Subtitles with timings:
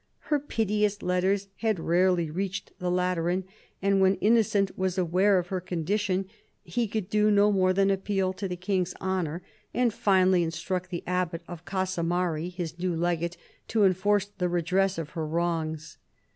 [0.33, 3.43] Her piteous letters but rarely reached the Lateran,
[3.83, 6.25] and when Innocent was aware of her condition
[6.63, 9.43] he could do no more than appeal to the king's honour,
[9.75, 12.95] and finally vi PHILIP AND THE PAPACY 175 instruct the abbat of Casamari, his new
[12.95, 13.37] legate,
[13.67, 15.99] to enforce the redress of her wrongs.